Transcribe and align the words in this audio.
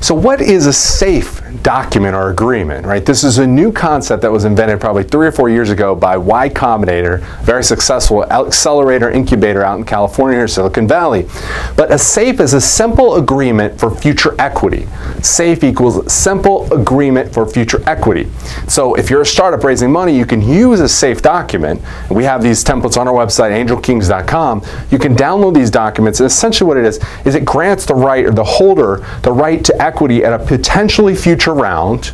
So, 0.00 0.14
what 0.14 0.40
is 0.40 0.66
a 0.66 0.72
safe 0.72 1.42
document 1.62 2.14
or 2.14 2.30
agreement, 2.30 2.86
right? 2.86 3.04
This 3.04 3.24
is 3.24 3.38
a 3.38 3.46
new 3.46 3.72
concept 3.72 4.22
that 4.22 4.30
was 4.30 4.44
invented 4.44 4.80
probably 4.80 5.02
three 5.02 5.26
or 5.26 5.32
four 5.32 5.48
years 5.48 5.70
ago 5.70 5.94
by 5.94 6.16
Y 6.16 6.48
Combinator, 6.50 7.20
very 7.42 7.64
successful 7.64 8.24
accelerator 8.24 9.10
incubator 9.10 9.64
out 9.64 9.78
in 9.78 9.84
California 9.84 10.38
or 10.38 10.48
Silicon 10.48 10.86
Valley. 10.86 11.26
But 11.76 11.90
a 11.90 11.98
safe 11.98 12.38
is 12.40 12.54
a 12.54 12.60
simple 12.60 13.16
agreement 13.16 13.78
for 13.78 13.94
future 13.94 14.34
equity. 14.38 14.86
Safe 15.20 15.64
equals 15.64 16.10
simple 16.12 16.72
agreement 16.72 17.32
for 17.32 17.46
future 17.46 17.82
equity. 17.88 18.28
So, 18.68 18.94
if 18.94 19.10
you're 19.10 19.22
a 19.22 19.26
startup 19.26 19.64
raising 19.64 19.90
money, 19.90 20.16
you 20.16 20.26
can 20.26 20.40
use 20.40 20.80
a 20.80 20.88
safe 20.88 21.22
document. 21.22 21.82
We 22.10 22.24
have 22.24 22.42
these 22.42 22.62
templates 22.62 22.96
on 22.96 23.08
our 23.08 23.14
website, 23.14 23.50
angelkings.com. 23.50 24.62
You 24.90 24.98
can 24.98 25.16
download 25.16 25.54
these 25.54 25.70
documents, 25.70 26.20
and 26.20 26.26
essentially 26.26 26.68
what 26.68 26.76
it 26.76 26.84
is 26.84 27.00
is 27.24 27.34
it 27.34 27.44
grants 27.44 27.84
the 27.84 27.94
right 27.94 28.24
or 28.24 28.30
the 28.30 28.44
holder 28.44 29.04
the 29.22 29.32
right 29.32 29.64
to 29.64 29.82
equity 29.88 30.24
at 30.24 30.32
a 30.38 30.44
potentially 30.44 31.14
future 31.14 31.54
round 31.54 32.12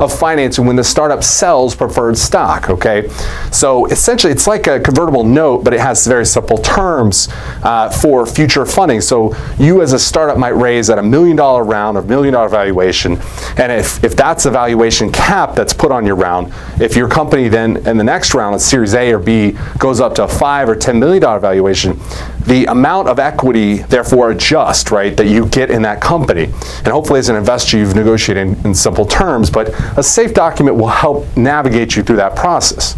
of 0.00 0.16
financing 0.16 0.66
when 0.66 0.76
the 0.76 0.84
startup 0.84 1.22
sells 1.22 1.74
preferred 1.74 2.16
stock. 2.16 2.70
Okay, 2.70 3.08
so 3.50 3.86
essentially 3.86 4.32
it's 4.32 4.46
like 4.46 4.66
a 4.66 4.80
convertible 4.80 5.24
note, 5.24 5.64
but 5.64 5.74
it 5.74 5.80
has 5.80 6.06
very 6.06 6.24
simple 6.26 6.58
terms 6.58 7.28
uh, 7.62 7.90
for 7.90 8.26
future 8.26 8.64
funding. 8.64 9.00
So 9.00 9.34
you 9.58 9.82
as 9.82 9.92
a 9.92 9.98
startup 9.98 10.38
might 10.38 10.56
raise 10.56 10.88
at 10.90 10.98
a 10.98 11.02
million 11.02 11.36
dollar 11.36 11.64
round 11.64 11.96
of 11.98 12.08
million 12.08 12.34
dollar 12.34 12.48
valuation, 12.48 13.18
and 13.56 13.72
if 13.72 14.02
if 14.04 14.16
that's 14.16 14.46
a 14.46 14.50
valuation 14.50 15.10
cap 15.10 15.54
that's 15.54 15.72
put 15.72 15.90
on 15.90 16.06
your 16.06 16.16
round, 16.16 16.52
if 16.80 16.96
your 16.96 17.08
company 17.08 17.48
then 17.48 17.76
in 17.86 17.96
the 17.96 18.04
next 18.04 18.34
round, 18.34 18.54
it's 18.54 18.64
Series 18.64 18.94
A 18.94 19.12
or 19.12 19.18
B, 19.18 19.56
goes 19.78 20.00
up 20.00 20.14
to 20.14 20.24
a 20.24 20.28
five 20.28 20.68
or 20.68 20.76
ten 20.76 20.98
million 20.98 21.22
dollar 21.22 21.40
valuation, 21.40 21.98
the 22.46 22.66
amount 22.66 23.08
of 23.08 23.18
equity 23.18 23.78
therefore 23.78 24.30
adjust 24.30 24.90
right 24.90 25.16
that 25.16 25.26
you 25.26 25.46
get 25.46 25.70
in 25.70 25.82
that 25.82 26.00
company. 26.00 26.44
And 26.44 26.88
hopefully 26.88 27.18
as 27.18 27.28
an 27.28 27.36
investor 27.36 27.78
you've 27.78 27.94
negotiated 27.94 28.46
in, 28.46 28.66
in, 28.66 28.74
simple 28.74 29.04
terms 29.04 29.50
but 29.50 29.68
a 29.96 30.02
safe 30.02 30.34
document 30.34 30.76
will 30.76 30.88
help 30.88 31.36
navigate 31.36 31.94
you 31.94 32.02
through 32.02 32.16
that 32.16 32.34
process. 32.34 32.96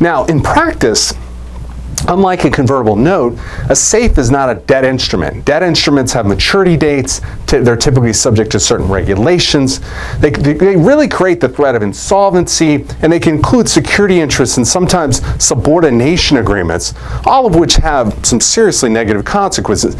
Now 0.00 0.24
in 0.26 0.42
practice 0.42 1.12
Unlike 2.08 2.44
a 2.44 2.50
convertible 2.50 2.96
note, 2.96 3.38
a 3.68 3.74
safe 3.74 4.16
is 4.18 4.30
not 4.30 4.48
a 4.48 4.54
debt 4.54 4.84
instrument. 4.84 5.44
Debt 5.44 5.62
instruments 5.62 6.12
have 6.12 6.24
maturity 6.26 6.76
dates, 6.76 7.20
they're 7.46 7.76
typically 7.76 8.12
subject 8.12 8.52
to 8.52 8.60
certain 8.60 8.88
regulations. 8.88 9.80
They, 10.18 10.30
they 10.30 10.76
really 10.76 11.08
create 11.08 11.40
the 11.40 11.48
threat 11.48 11.74
of 11.74 11.82
insolvency, 11.82 12.84
and 13.02 13.12
they 13.12 13.18
can 13.18 13.36
include 13.36 13.68
security 13.68 14.20
interests 14.20 14.56
and 14.56 14.66
sometimes 14.66 15.20
subordination 15.42 16.36
agreements, 16.36 16.94
all 17.24 17.46
of 17.46 17.54
which 17.56 17.76
have 17.76 18.24
some 18.24 18.40
seriously 18.40 18.88
negative 18.88 19.24
consequences. 19.24 19.96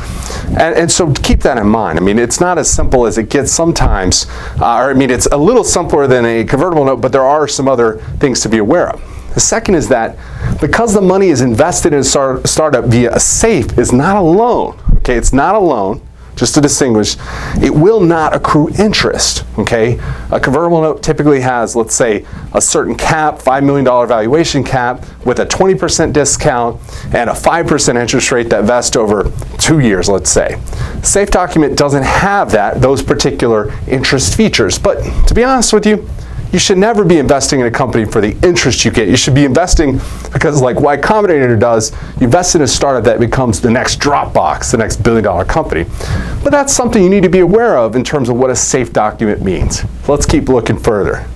And, 0.49 0.77
and 0.77 0.91
so 0.91 1.13
keep 1.13 1.41
that 1.41 1.59
in 1.59 1.67
mind. 1.67 1.99
I 1.99 2.03
mean, 2.03 2.19
it's 2.19 2.41
not 2.41 2.59
as 2.59 2.71
simple 2.71 3.07
as 3.07 3.19
it 3.19 3.31
gets 3.31 3.51
sometimes, 3.51 4.27
uh, 4.61 4.77
or 4.77 4.91
I 4.91 4.95
mean, 4.95 5.11
it's 5.11 5.27
a 5.27 5.37
little 5.37 5.65
simpler 5.65 6.07
than 6.07 6.25
a 6.25 6.45
convertible 6.45 6.85
note, 6.85 7.01
but 7.01 7.13
there 7.13 7.25
are 7.25 7.49
some 7.49 7.69
other 7.69 7.99
things 8.19 8.41
to 8.43 8.49
be 8.49 8.59
aware 8.59 8.91
of. 8.91 9.16
The 9.37 9.41
second 9.41 9.75
is 9.75 9.91
that 9.91 10.17
because 10.63 10.95
the 10.95 11.03
money 11.03 11.29
is 11.29 11.43
invested 11.43 11.93
in 11.93 11.99
a 11.99 12.05
start, 12.05 12.49
startup 12.49 12.87
via 12.87 13.15
a 13.15 13.21
safe 13.21 13.77
is 13.77 13.93
not 13.93 14.17
a 14.17 14.21
loan. 14.23 14.81
Okay, 14.97 15.19
it's 15.19 15.35
not 15.35 15.55
a 15.55 15.59
loan. 15.59 16.01
Just 16.37 16.55
to 16.55 16.63
distinguish, 16.63 17.17
it 17.63 17.75
will 17.75 18.01
not 18.01 18.35
accrue 18.35 18.71
interest. 18.79 19.45
Okay, 19.59 20.01
a 20.31 20.41
convertible 20.41 20.81
note 20.81 21.03
typically 21.03 21.43
has, 21.43 21.77
let's 21.77 21.95
say, 21.95 22.25
a 22.55 22.63
certain 22.63 22.95
cap, 22.95 23.39
$5 23.39 23.63
million 23.63 23.85
valuation 23.85 24.65
cap, 24.65 25.05
with 25.27 25.39
a 25.39 25.45
20% 25.45 26.15
discount 26.15 26.81
and 27.15 27.29
a 27.29 27.35
5% 27.35 28.01
interest 28.01 28.33
rate 28.33 28.49
that 28.49 28.65
vests 28.65 28.97
over 28.97 29.31
two 29.59 29.81
years, 29.81 30.09
let's 30.09 30.31
say. 30.31 30.59
Safe 31.03 31.31
document 31.31 31.77
doesn't 31.77 32.05
have 32.05 32.53
that, 32.53 32.81
those 32.81 33.03
particular 33.03 33.71
interest 33.87 34.35
features. 34.35 34.79
But 34.79 35.03
to 35.27 35.35
be 35.35 35.45
honest 35.45 35.75
with 35.75 35.85
you, 35.85 36.09
you 36.57 36.61
should 36.61 36.79
never 36.79 37.05
be 37.05 37.19
investing 37.19 37.61
in 37.61 37.67
a 37.67 37.71
company 37.71 38.07
for 38.07 38.23
the 38.23 38.35
interest 38.43 38.83
you 38.83 38.91
get. 38.91 39.09
You 39.09 39.17
should 39.19 39.35
be 39.35 39.45
investing 39.45 40.01
because, 40.33 40.63
like 40.63 40.81
Y 40.81 40.97
Combinator 40.97 41.61
does, 41.61 41.93
you 42.19 42.25
invest 42.25 42.55
in 42.55 42.63
a 42.63 42.67
startup 42.67 43.05
that 43.05 43.21
becomes 43.21 43.61
the 43.61 43.71
next 43.71 44.01
Dropbox, 44.01 44.71
the 44.71 44.79
next 44.79 45.03
billion 45.03 45.23
dollar 45.23 45.45
company. 45.45 45.85
But 46.43 46.53
that's 46.53 46.73
something 46.73 47.03
you 47.03 47.11
need 47.11 47.25
to 47.25 47.29
be 47.29 47.41
aware 47.41 47.77
of 47.77 47.95
in 47.95 48.03
terms 48.03 48.31
of 48.31 48.37
what 48.37 48.49
a 48.49 48.57
safe 48.57 48.91
document 48.91 49.43
means. 49.43 49.85
let's 50.09 50.25
keep 50.25 50.49
looking 50.49 50.79
further. 50.79 51.29